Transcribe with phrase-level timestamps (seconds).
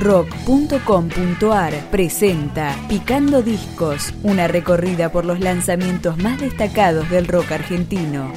[0.00, 8.32] rock.com.ar presenta Picando Discos, una recorrida por los lanzamientos más destacados del rock argentino.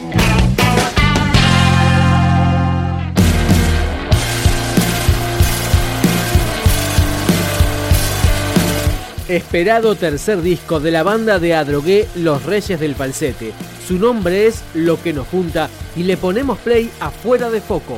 [9.29, 13.53] Esperado tercer disco de la banda de Adrogué Los Reyes del Falsete.
[13.87, 17.98] Su nombre es Lo que nos junta y le ponemos play afuera de foco.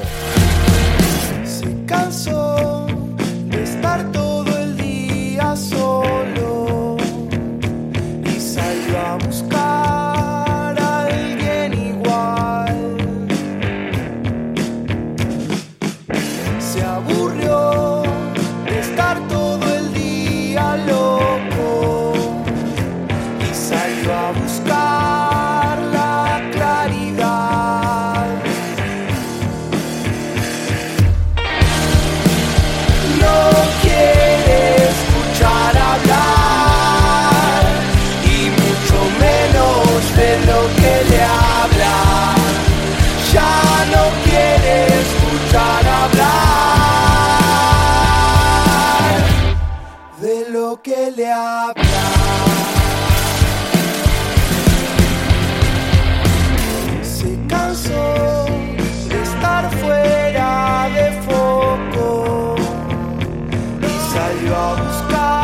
[64.96, 65.35] Buscar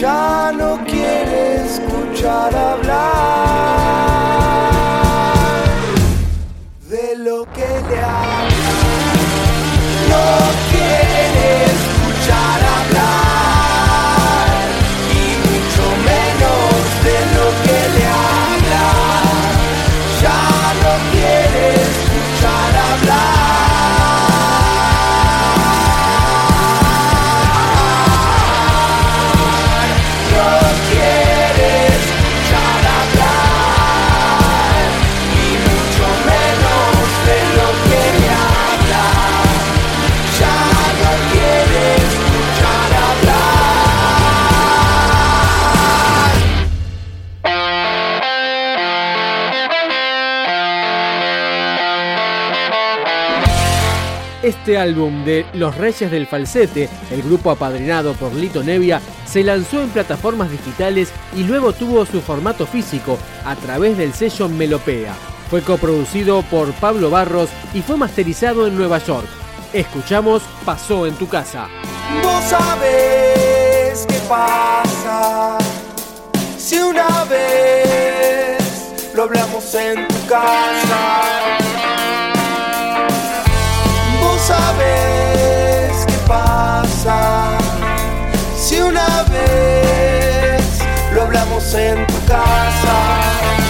[0.00, 2.87] Ya no quiere escuchar hablar
[54.48, 59.82] Este álbum de Los Reyes del Falsete, el grupo apadrinado por Lito Nevia, se lanzó
[59.82, 65.12] en plataformas digitales y luego tuvo su formato físico a través del sello Melopea.
[65.50, 69.28] Fue coproducido por Pablo Barros y fue masterizado en Nueva York.
[69.74, 71.68] Escuchamos Pasó en tu casa.
[72.22, 75.58] Vos sabés qué pasa
[76.56, 81.57] si una vez lo hablamos en tu casa.
[84.78, 87.58] Sabés qué pasa
[88.56, 90.62] si una vez
[91.12, 93.67] lo hablamos en tu casa.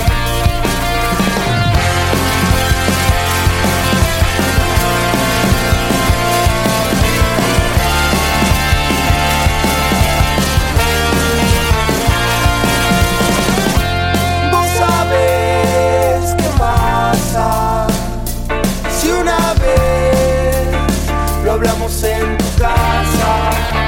[21.59, 23.88] Hablamos en tu casa.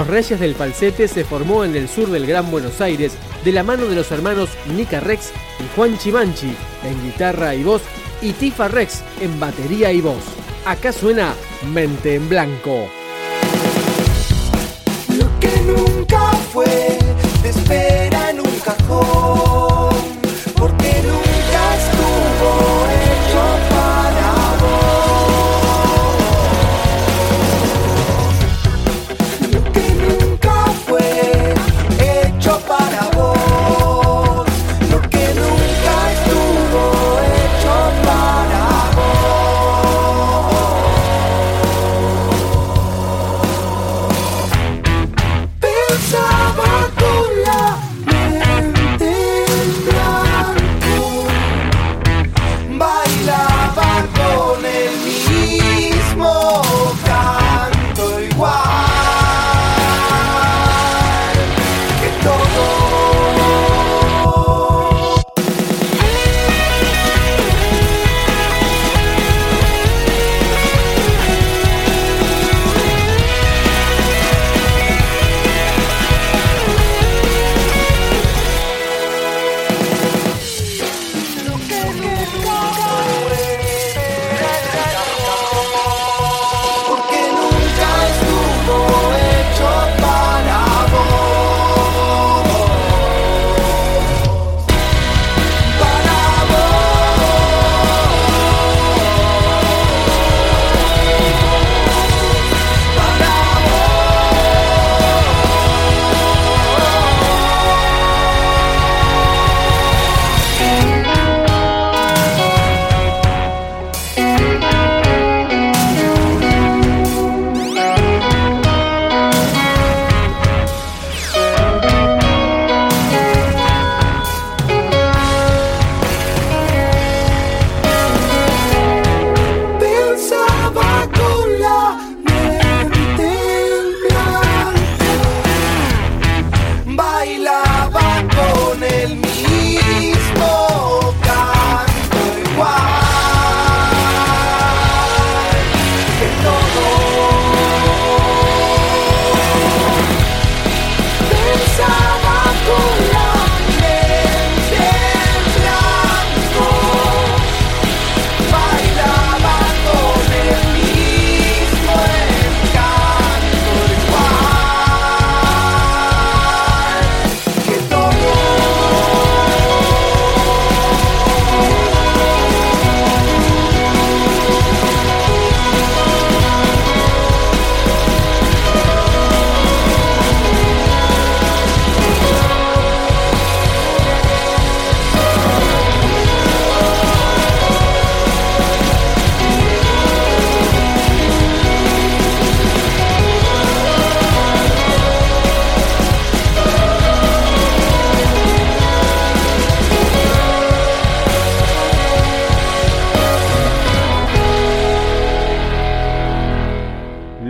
[0.00, 3.12] Los Reyes del Falsete se formó en el sur del Gran Buenos Aires
[3.44, 7.82] de la mano de los hermanos Nica Rex y Juan Chimanchi en guitarra y voz
[8.22, 10.22] y Tifa Rex en batería y voz.
[10.64, 11.34] Acá suena
[11.70, 12.88] Mente en Blanco.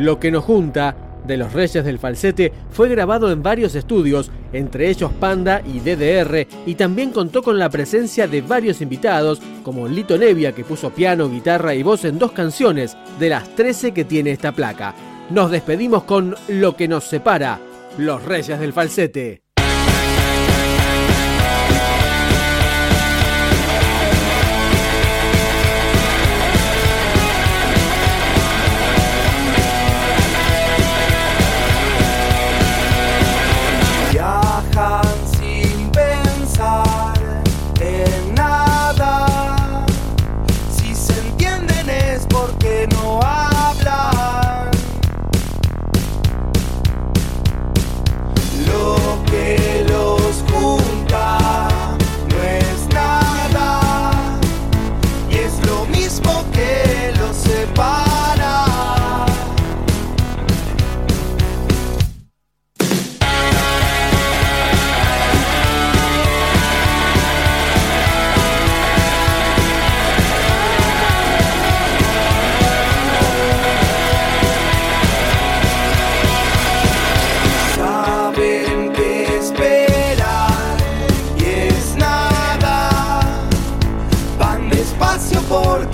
[0.00, 4.88] Lo que nos junta de los Reyes del Falsete fue grabado en varios estudios, entre
[4.88, 10.16] ellos Panda y DDR, y también contó con la presencia de varios invitados, como Lito
[10.16, 14.30] Nevia, que puso piano, guitarra y voz en dos canciones de las 13 que tiene
[14.30, 14.94] esta placa.
[15.28, 17.60] Nos despedimos con Lo que nos separa,
[17.98, 19.49] los Reyes del Falsete.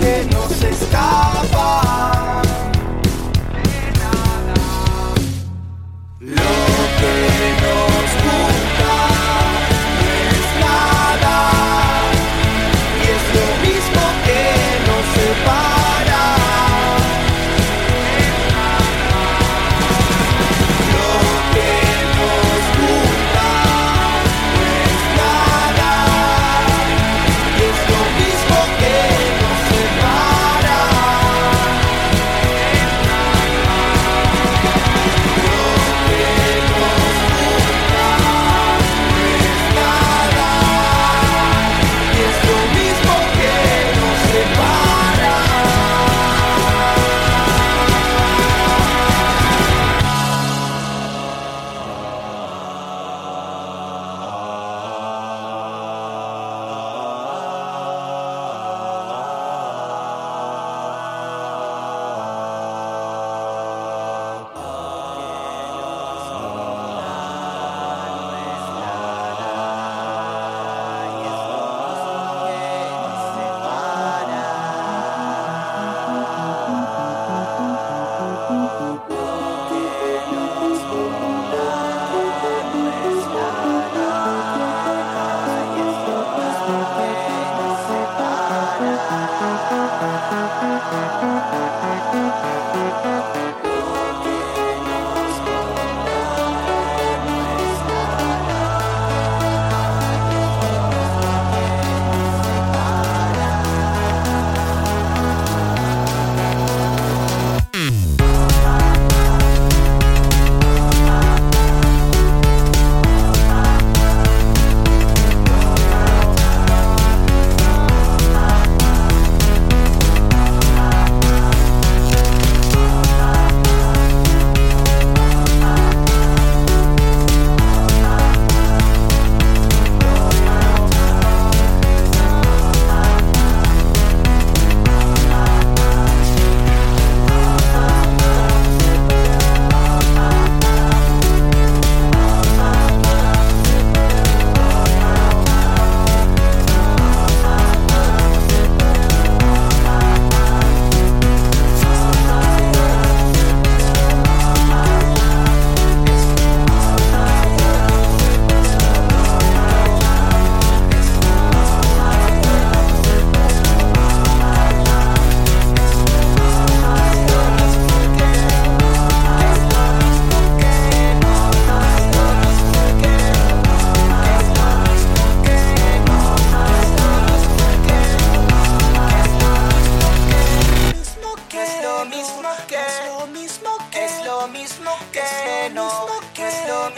[0.07, 0.36] get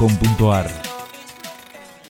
[0.00, 0.89] Picando